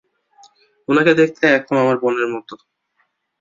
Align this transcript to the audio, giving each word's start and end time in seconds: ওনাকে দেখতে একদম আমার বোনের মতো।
ওনাকে 0.87 1.11
দেখতে 1.13 1.45
একদম 1.49 1.77
আমার 1.77 1.97
বোনের 2.03 2.27
মতো। 2.33 2.53